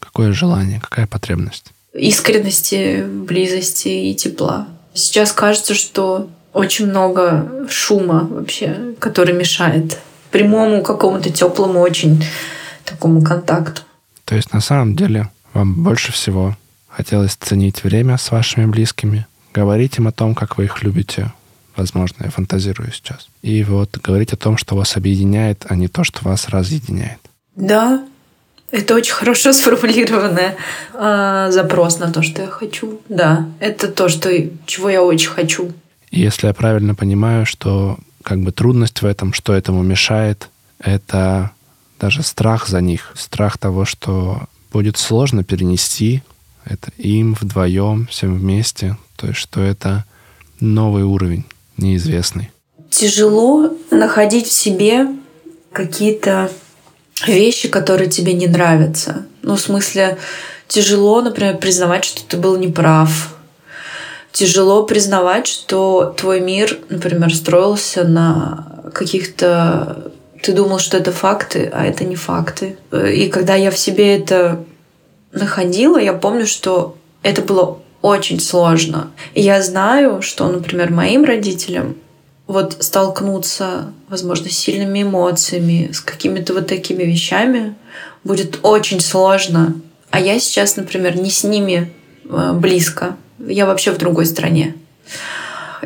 [0.01, 1.67] Какое желание, какая потребность?
[1.95, 4.67] Искренности, близости и тепла.
[4.99, 9.99] Сейчас кажется, что очень много шума вообще, который мешает
[10.33, 12.25] прямому какому-то теплому очень
[12.85, 13.83] такому контакту.
[14.25, 16.57] То есть на самом деле вам больше всего
[16.89, 21.33] хотелось ценить время с вашими близкими, говорить им о том, как вы их любите,
[21.77, 23.29] возможно, я фантазирую сейчас.
[23.41, 27.21] И вот говорить о том, что вас объединяет, а не то, что вас разъединяет.
[27.55, 28.05] Да,
[28.71, 30.53] это очень хорошо сформулированный
[30.95, 33.01] э, запрос на то, что я хочу.
[33.09, 34.31] Да, это то, что,
[34.67, 35.73] чего я очень хочу.
[36.11, 41.51] Если я правильно понимаю, что как бы трудность в этом, что этому мешает, это
[42.01, 46.23] даже страх за них, страх того, что будет сложно перенести
[46.69, 50.05] это им вдвоем, всем вместе, то есть что это
[50.61, 51.45] новый уровень,
[51.77, 52.51] неизвестный.
[52.91, 55.07] Тяжело находить в себе
[55.73, 56.51] какие-то
[57.27, 59.27] вещи, которые тебе не нравятся.
[59.43, 60.19] Ну, в смысле,
[60.67, 63.35] тяжело, например, признавать, что ты был неправ.
[64.33, 70.13] Тяжело признавать, что твой мир, например, строился на каких-то...
[70.43, 72.77] Ты думал, что это факты, а это не факты.
[72.93, 74.65] И когда я в себе это
[75.33, 79.11] находила, я помню, что это было очень сложно.
[79.35, 81.97] И я знаю, что, например, моим родителям
[82.49, 87.75] вот столкнуться, возможно, с сильными эмоциями, с какими-то вот такими вещами
[88.25, 89.75] будет очень сложно.
[90.11, 91.93] А я сейчас, например, не с ними
[92.25, 93.17] э, близко.
[93.39, 94.75] Я вообще в другой стране.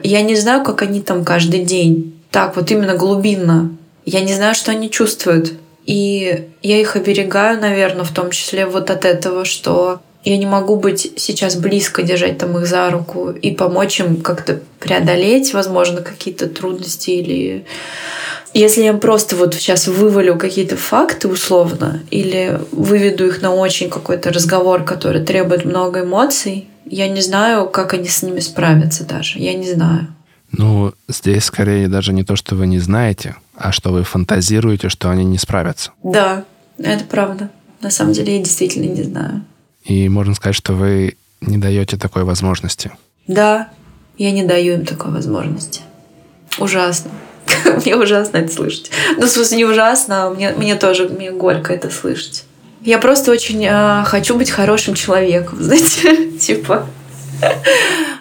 [0.02, 2.14] Я не знаю, как они там каждый день.
[2.30, 3.76] Так, вот именно глубинно.
[4.06, 5.54] Я не знаю, что они чувствуют.
[5.84, 10.76] И я их оберегаю, наверное, в том числе вот от этого, что я не могу
[10.76, 16.48] быть сейчас близко держать там их за руку и помочь им как-то преодолеть, возможно, какие-то
[16.48, 17.64] трудности или
[18.54, 24.30] если я просто вот сейчас вывалю какие-то факты условно или выведу их на очень какой-то
[24.30, 29.38] разговор, который требует много эмоций, я не знаю, как они с ними справятся даже.
[29.38, 30.08] Я не знаю.
[30.50, 35.08] Ну, здесь скорее даже не то, что вы не знаете, а что вы фантазируете, что
[35.08, 35.92] они не справятся.
[36.02, 36.44] Да,
[36.76, 37.48] это правда.
[37.80, 39.42] На самом деле я действительно не знаю.
[39.84, 42.92] И можно сказать, что вы не даете такой возможности.
[43.26, 43.68] Да,
[44.18, 45.82] я не даю им такой возможности.
[46.58, 47.10] Ужасно.
[47.84, 48.90] Мне ужасно это слышать.
[49.16, 52.44] Ну, в смысле, не ужасно, а мне, мне тоже мне горько это слышать.
[52.82, 56.86] Я просто очень э, хочу быть хорошим человеком, знаете, типа.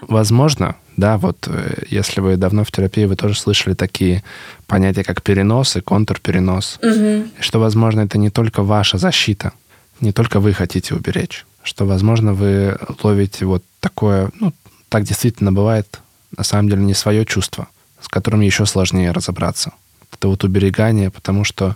[0.02, 4.24] Возможно, да, вот э, если вы давно в терапии, вы тоже слышали такие
[4.68, 6.80] понятия, как перенос и контрперенос.
[6.82, 7.24] Угу.
[7.40, 9.52] Что, возможно, это не только ваша защита,
[10.00, 14.54] не только вы хотите уберечь, что, возможно, вы ловите вот такое, ну,
[14.90, 16.00] так действительно бывает,
[16.36, 17.68] на самом деле, не свое чувство,
[18.02, 19.72] с которым еще сложнее разобраться.
[20.14, 21.76] Это вот уберегание, потому что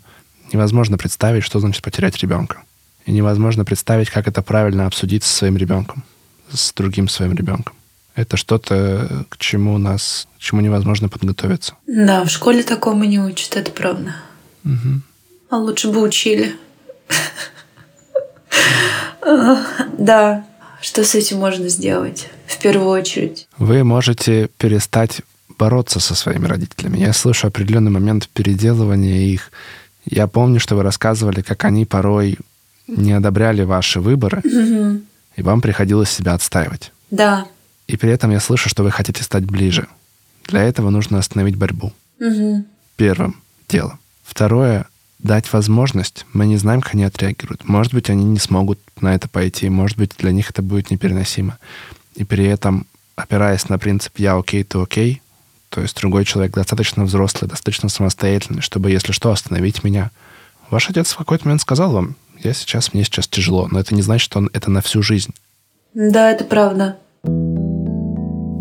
[0.52, 2.64] невозможно представить, что значит потерять ребенка.
[3.06, 6.04] И невозможно представить, как это правильно обсудить со своим ребенком,
[6.52, 7.76] с другим своим ребенком.
[8.16, 11.76] Это что-то, к чему нас, к чему невозможно подготовиться.
[11.86, 14.16] Да, в школе такому не учат, это правда.
[14.64, 15.02] Угу.
[15.50, 16.56] А лучше бы учили.
[19.98, 20.46] Да,
[20.82, 23.48] что с этим можно сделать в первую очередь?
[23.58, 25.22] Вы можете перестать
[25.58, 27.00] бороться со своими родителями.
[27.00, 29.52] Я слышу определенный момент переделывания их.
[30.06, 32.38] Я помню, что вы рассказывали, как они порой
[32.88, 35.02] не одобряли ваши выборы, Угу.
[35.38, 36.92] и вам приходилось себя отстаивать.
[37.10, 37.46] Да.
[37.88, 39.88] И при этом я слышу, что вы хотите стать ближе.
[40.46, 41.94] Для этого нужно остановить борьбу.
[42.20, 42.66] Угу.
[42.98, 44.00] Первым делом.
[44.24, 44.86] Второе—
[45.20, 46.26] дать возможность.
[46.34, 47.68] Мы не знаем, как они отреагируют.
[47.68, 49.70] Может быть, они не смогут на это пойти.
[49.70, 51.58] Может быть, для них это будет непереносимо.
[52.16, 55.22] И при этом, опираясь на принцип «я окей, ты окей»,
[55.70, 60.12] то есть другой человек достаточно взрослый, достаточно самостоятельный, чтобы, если что, остановить меня.
[60.70, 64.02] Ваш отец в какой-то момент сказал вам, я сейчас, мне сейчас тяжело, но это не
[64.02, 65.34] значит, что он это на всю жизнь.
[65.94, 66.98] Да, это правда.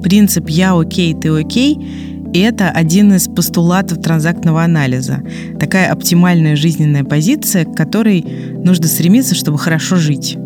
[0.02, 1.76] Принцип «я окей, ты окей»—
[2.38, 5.22] это один из постулатов транзактного анализа.
[5.58, 8.24] Такая оптимальная жизненная позиция, к которой
[8.64, 10.36] нужно стремиться, чтобы хорошо жить.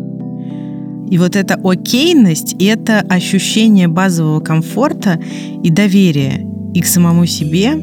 [1.09, 5.19] И вот эта окейность— это ощущение базового комфорта
[5.63, 7.73] и доверия и к самому себе,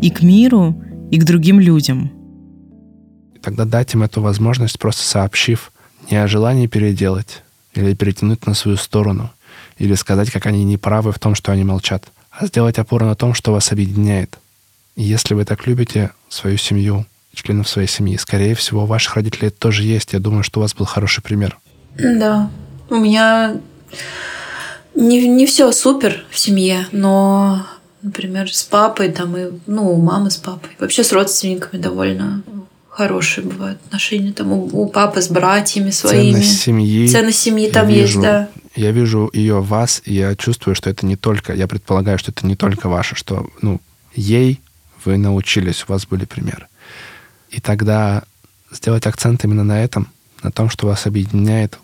[0.00, 0.74] и к миру,
[1.10, 2.10] и к другим людям.
[3.42, 5.72] Тогда дать им эту возможность, просто сообщив
[6.10, 7.42] не о желании переделать
[7.74, 9.30] или перетянуть на свою сторону,
[9.78, 13.34] или сказать, как они неправы в том, что они молчат, а сделать опору на том,
[13.34, 14.38] что вас объединяет.
[14.96, 19.48] И если вы так любите свою семью, членов своей семьи, скорее всего, у ваших родителей
[19.48, 20.14] это тоже есть.
[20.14, 21.58] Я думаю, что у вас был хороший пример.
[21.96, 22.50] Да.
[22.88, 23.56] У меня
[24.94, 27.66] не, не все супер в семье, но,
[28.02, 32.42] например, с папой там и, ну, у мамы с папой, вообще с родственниками довольно
[32.88, 34.32] хорошие бывают отношения.
[34.32, 36.32] Там у, у папы с братьями своими.
[36.32, 37.08] Ценность семьи.
[37.08, 38.48] Ценность семьи там вижу, есть, да.
[38.74, 42.30] Я вижу ее в вас, и я чувствую, что это не только, я предполагаю, что
[42.30, 43.80] это не только ваше, что, ну,
[44.14, 44.60] ей
[45.04, 46.66] вы научились, у вас были примеры.
[47.50, 48.22] И тогда
[48.70, 50.08] сделать акцент именно на этом,
[50.42, 51.78] на том, что вас объединяет,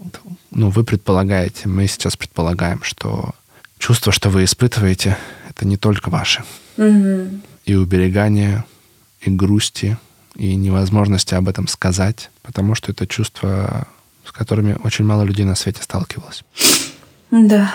[0.51, 3.35] ну, вы предполагаете, мы сейчас предполагаем, что
[3.79, 5.19] чувство, что вы испытываете,
[5.51, 6.45] это не только ваши.
[6.77, 7.43] Мгм.
[7.65, 8.65] И уберегание,
[9.21, 9.99] и грусти,
[10.37, 13.89] и невозможности об этом сказать, потому что это чувство,
[14.37, 16.45] которыми очень мало людей на свете сталкивалось.
[17.31, 17.73] Да.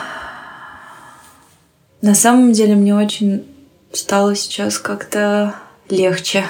[2.01, 3.45] На самом деле мне очень
[3.93, 5.55] стало сейчас как-то
[5.89, 6.45] легче.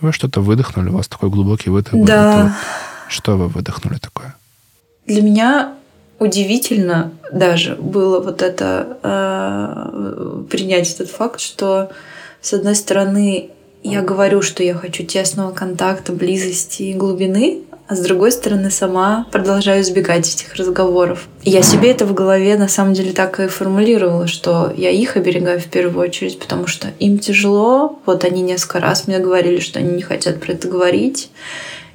[0.00, 2.04] Вы что-то выдохнули, у вас такой глубокий выдох был.
[2.04, 2.42] Да.
[2.42, 2.52] Вот
[3.08, 4.34] Что вы выдохнули такое?
[5.06, 5.74] Для меня
[6.18, 11.90] удивительно даже было вот это э, принять этот факт, что
[12.40, 13.50] с одной стороны
[13.82, 19.26] я говорю, что я хочу тесного контакта, близости и глубины, а с другой стороны сама
[19.30, 21.28] продолжаю избегать этих разговоров.
[21.42, 25.60] Я себе это в голове на самом деле так и формулировала, что я их оберегаю
[25.60, 27.98] в первую очередь, потому что им тяжело.
[28.06, 31.30] Вот они несколько раз мне говорили, что они не хотят про это говорить.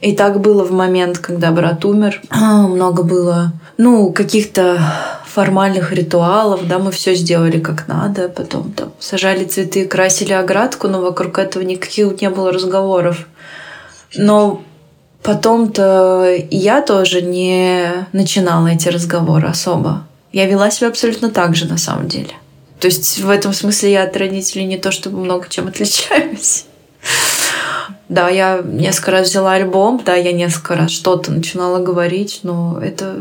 [0.02, 2.22] И так было в момент, когда брат умер.
[2.30, 4.80] А, Много было, ну, каких-то
[5.26, 11.02] формальных ритуалов, да, мы все сделали как надо, потом там сажали цветы, красили оградку, но
[11.02, 13.28] вокруг этого никаких не было разговоров.
[14.16, 14.62] Но
[15.24, 20.06] потом-то я тоже не начинала эти разговоры особо.
[20.32, 22.34] Я вела себя абсолютно так же на самом деле.
[22.80, 26.66] То есть в этом смысле я от родителей не то чтобы много чем отличаюсь.
[28.08, 33.16] Да, я несколько раз взяла альбом, да, я несколько раз что-то начинала говорить, но это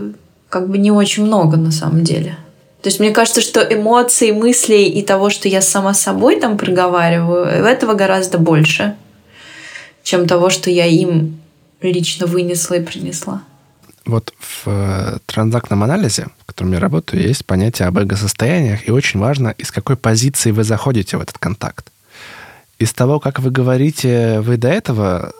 [0.48, 2.36] как бы не очень много на самом деле.
[2.80, 7.44] То есть мне кажется, что эмоций, мыслей и того, что я сама собой там проговариваю,
[7.44, 8.96] этого гораздо больше,
[10.04, 11.37] чем того, что я им
[11.82, 13.42] лично вынесла и принесла.
[14.04, 19.20] Вот в э, транзактном анализе, в котором я работаю, есть понятие об эго-состояниях, и очень
[19.20, 21.92] важно, из какой позиции вы заходите в этот контакт.
[22.78, 25.32] Из того, как вы говорите, вы до этого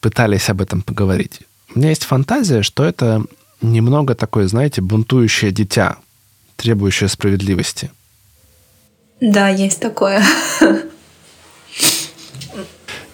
[0.00, 1.42] пытались об этом поговорить.
[1.74, 3.22] У меня есть фантазия, что это
[3.60, 5.96] немного такое, знаете, бунтующее дитя,
[6.56, 7.90] требующее справедливости.
[9.20, 10.22] Да, есть такое.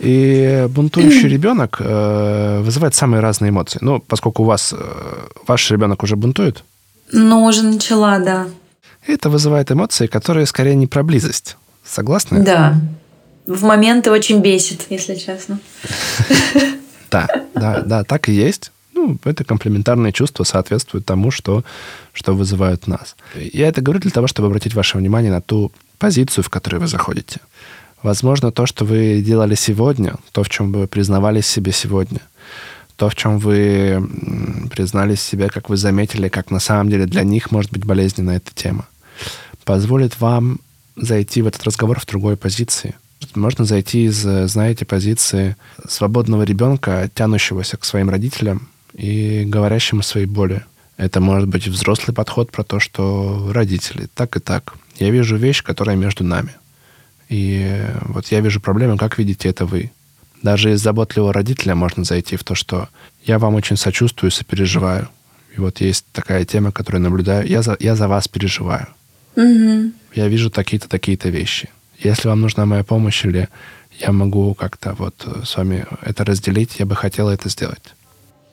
[0.05, 3.79] И бунтующий ребенок э, вызывает самые разные эмоции.
[3.81, 4.79] Ну, поскольку у вас э,
[5.47, 6.63] ваш ребенок уже бунтует.
[7.11, 8.47] Ну, уже начала, да.
[9.07, 11.57] Это вызывает эмоции, которые скорее не про близость.
[11.85, 12.43] Согласны?
[12.43, 12.81] Да.
[13.47, 15.59] В моменты очень бесит, если честно.
[17.11, 18.73] Да, да, да, так и есть.
[18.93, 21.63] Ну, это комплементарные чувства соответствуют тому, что,
[22.13, 23.15] что вызывают нас.
[23.37, 26.89] Я это говорю для того, чтобы обратить ваше внимание на ту позицию, в которой вы
[26.89, 27.39] заходите.
[28.05, 32.21] Возможно, то, что вы делали сегодня, то, в чем вы признавались себе сегодня,
[32.97, 34.07] то, в чем вы
[34.71, 38.55] признались себе, как вы заметили, как на самом деле для них может быть болезненна эта
[38.55, 38.87] тема,
[39.65, 40.61] позволит вам
[40.97, 42.95] зайти в этот разговор в другой позиции.
[43.35, 45.57] Можно зайти из, знаете, позиции
[45.89, 50.63] свободного ребенка, тянущегося к своим родителям и говорящему своей боли.
[50.99, 54.75] Это может быть взрослый подход про то, что родители, так и так.
[54.99, 56.55] Я вижу вещь, которая между нами.
[57.29, 59.91] И вот я вижу проблему, как видите это вы.
[60.43, 62.89] Даже из заботливого родителя можно зайти в то, что
[63.25, 65.09] я вам очень сочувствую, сопереживаю.
[65.57, 67.49] И вот есть такая тема, которую наблюдаю.
[67.49, 68.89] Я за, я за вас переживаю.
[69.37, 69.93] Угу.
[70.15, 71.71] Я вижу такие-то, такие-то вещи.
[71.99, 73.49] Если вам нужна моя помощь или
[74.01, 77.95] я могу как-то вот с вами это разделить, я бы хотела это сделать.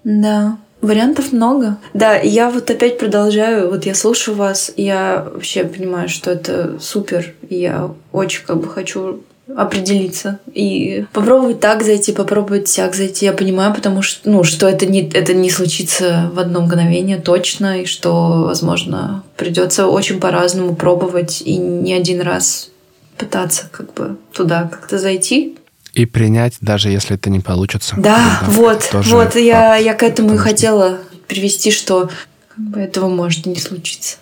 [0.04, 0.58] Да.
[0.82, 1.78] Вариантов много.
[1.94, 7.34] Да, я вот опять продолжаю, вот я слушаю вас, я вообще понимаю, что это супер,
[7.50, 9.22] я очень как бы хочу
[9.56, 13.26] определиться и попробовать так зайти, попробовать так зайти.
[13.26, 17.82] Я понимаю, потому что, ну, что это не, это не случится в одно мгновение точно,
[17.82, 22.70] и что, возможно, придется очень по-разному пробовать и не один раз
[23.18, 25.58] пытаться как бы туда как-то зайти.
[25.94, 27.96] И принять, даже если это не получится.
[27.98, 32.10] Да, да вот, вот, я, я к этому и хотела привести, что
[32.48, 34.18] как бы этого может не случиться.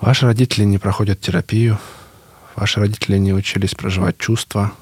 [0.00, 1.78] Ваши родители не проходят терапию,
[2.56, 4.72] ваши родители не учились проживать чувства.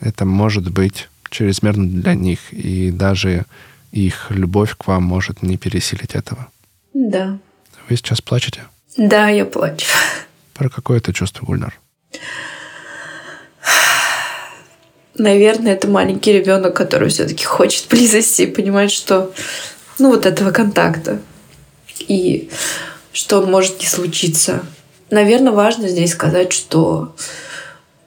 [0.00, 3.44] Это может быть чрезмерно для них, и даже
[3.92, 6.48] их любовь к вам может не пересилить этого.
[6.94, 7.38] Да.
[7.88, 8.62] Вы сейчас плачете?
[8.96, 9.86] Да, я плачу.
[10.54, 11.78] Про какое это чувство, Гульнар?
[15.16, 19.32] Наверное, это маленький ребенок, который все-таки хочет близости и понимает, что
[19.98, 21.20] ну вот этого контакта.
[22.00, 22.50] И
[23.12, 24.64] что он может не случиться.
[25.10, 27.14] Наверное, важно здесь сказать, что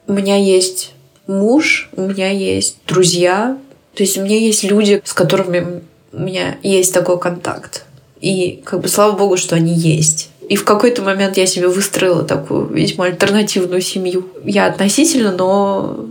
[0.06, 0.92] у меня есть
[1.26, 3.58] муж, у меня есть друзья,
[3.94, 5.82] то есть у меня есть люди, с которыми
[6.12, 7.84] у меня есть такой контакт.
[8.20, 10.27] И как бы слава богу, что они есть.
[10.48, 14.28] И в какой-то момент я себе выстроила такую весьма альтернативную семью.
[14.44, 16.06] Я относительно, но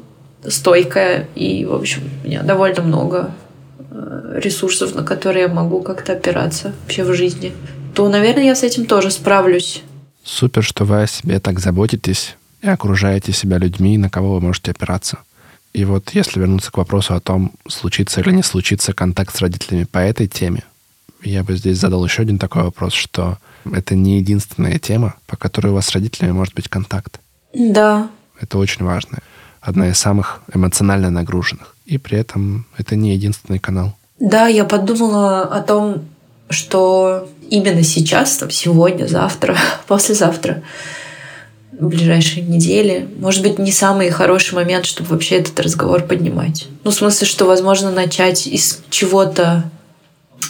[0.48, 1.28] стойкая.
[1.36, 3.32] И, в общем, у меня довольно много
[3.90, 7.52] э, ресурсов, на которые я могу как-то опираться вообще в жизни.
[7.96, 9.82] То, наверное, я с этим тоже справлюсь.
[10.24, 14.70] Супер, что вы о себе так заботитесь и окружаете себя людьми, на кого вы можете
[14.70, 15.18] опираться.
[15.74, 19.86] И вот если вернуться к вопросу о том, случится или не случится контакт с родителями
[19.86, 20.64] по этой теме,
[21.24, 23.38] я бы здесь задал еще один такой вопрос, что
[23.74, 27.20] это не единственная тема, по которой у вас с родителями может быть контакт.
[27.54, 28.10] Да.
[28.40, 29.20] Это очень важно.
[29.62, 31.76] Одна из самых эмоционально нагруженных.
[31.86, 33.96] И при этом это не единственный канал.
[34.20, 36.06] Да, я подумала о том,
[36.50, 39.58] что именно сейчас, там, сегодня, завтра,
[39.88, 40.64] послезавтра,
[41.80, 46.68] в ближайшие недели, может быть, не самый хороший момент, чтобы вообще этот разговор поднимать.
[46.84, 49.70] Ну, в смысле, что, возможно, начать из чего-то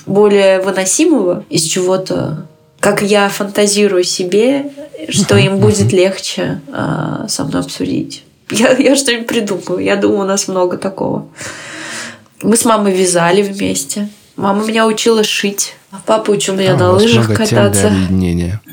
[0.05, 2.47] более выносимого, из чего-то
[2.87, 4.71] как я фантазирую себе,
[5.09, 8.23] что им будет легче э, со мной обсудить.
[8.49, 9.79] Я, я что-нибудь придумаю.
[9.79, 11.27] Я думаю, у нас много такого.
[12.41, 14.07] Мы с мамой вязали вместе.
[14.37, 17.91] Мама меня учила шить, а папа учил меня А, на лыжах кататься.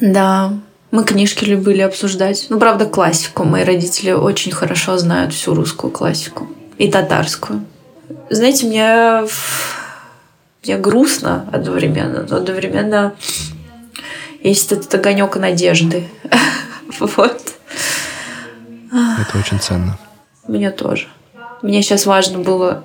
[0.00, 0.52] Да.
[0.92, 2.46] Мы книжки любили обсуждать.
[2.50, 3.42] Ну, правда, классику.
[3.42, 6.46] Мои родители очень хорошо знают всю русскую классику.
[6.78, 7.64] И татарскую.
[8.30, 9.28] Знаете, мне,
[10.62, 13.14] мне грустно одновременно, но одновременно
[14.50, 16.08] есть этот огонек надежды.
[17.00, 17.54] Вот.
[18.92, 19.98] Это очень ценно.
[20.46, 21.08] Мне тоже.
[21.62, 22.84] Мне сейчас важно было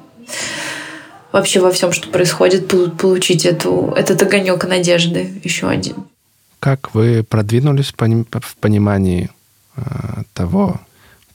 [1.32, 5.96] вообще во всем, что происходит, пол- получить эту, этот огонек надежды еще один.
[6.60, 9.30] Как вы продвинулись в пони- в понимании
[9.76, 9.82] э,
[10.34, 10.80] того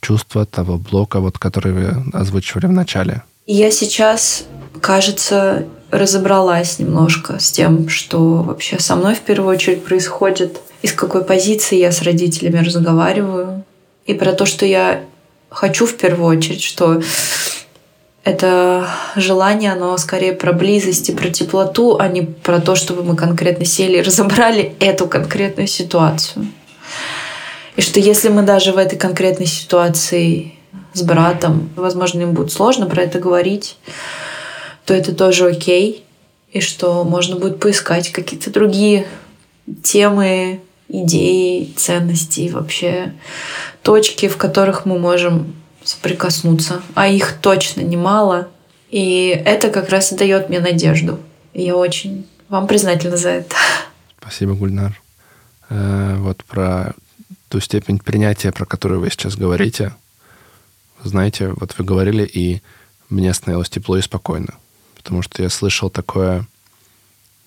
[0.01, 3.23] чувства, того блока, вот, который вы озвучивали в начале?
[3.45, 4.45] Я сейчас,
[4.81, 5.65] кажется,
[5.97, 11.77] разобралась немножко с тем, что вообще со мной в первую очередь происходит, из какой позиции
[11.77, 13.63] я с родителями разговариваю,
[14.05, 15.03] и про то, что я
[15.49, 17.01] хочу в первую очередь, что
[18.23, 23.15] это желание, оно скорее про близость и про теплоту, а не про то, чтобы мы
[23.15, 26.47] конкретно сели и разобрали эту конкретную ситуацию.
[27.75, 30.53] И что если мы даже в этой конкретной ситуации
[30.93, 33.77] с братом, возможно, им будет сложно про это говорить,
[34.85, 36.03] то это тоже окей.
[36.51, 39.07] И что можно будет поискать какие-то другие
[39.83, 43.13] темы, идеи, ценности, вообще
[43.81, 46.81] точки, в которых мы можем соприкоснуться.
[46.93, 48.47] А их точно немало.
[48.89, 51.19] И это как раз и дает мне надежду.
[51.53, 53.55] И я очень вам признательна за это.
[54.19, 54.99] Спасибо, Гульнар.
[55.69, 56.93] Э, Вот про
[57.49, 59.93] ту степень принятия, про которую вы сейчас говорите.
[61.03, 62.61] Знаете, вот вы говорили, и
[63.09, 64.55] мне становилось тепло и спокойно.
[65.05, 66.47] Потому что я слышал такое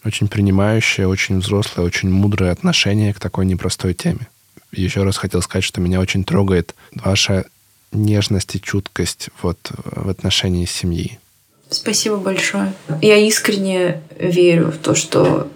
[0.05, 4.29] очень принимающее, очень взрослое, очень мудрое отношение к такой непростой теме.
[4.71, 7.47] Еще раз хотел сказать, что меня очень трогает ваша
[7.91, 11.19] нежность и чуткость вот в отношении семьи.
[11.69, 12.73] Спасибо большое.
[13.03, 15.51] Я искренне верю в то, что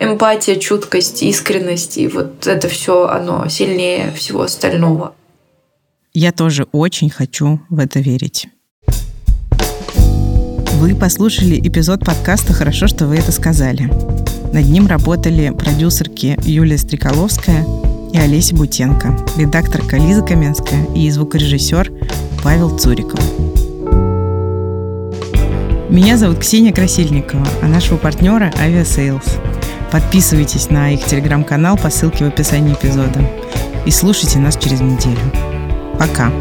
[0.00, 5.14] эмпатия, чуткость, искренность и вот это все, оно сильнее всего остального.
[6.14, 8.48] Я тоже очень хочу в это верить.
[10.74, 13.90] Вы послушали эпизод подкаста «Хорошо, что вы это сказали».
[14.52, 17.64] Над ним работали продюсерки Юлия Стреколовская
[18.12, 21.92] и Олеся Бутенко, редакторка Лиза Каменская и звукорежиссер
[22.42, 23.20] Павел Цуриков.
[25.90, 29.28] Меня зовут Ксения Красильникова, а нашего партнера Aviasales.
[29.92, 33.20] Подписывайтесь на их телеграм-канал по ссылке в описании эпизода
[33.86, 35.20] и слушайте нас через неделю.
[35.98, 36.32] Пока!